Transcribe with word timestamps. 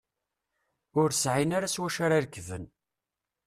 Ur 1.01 1.09
sεin 1.21 1.51
ara 1.57 1.69
s 1.73 1.77
wacu 1.81 2.01
ara 2.05 2.23
rekben. 2.23 2.65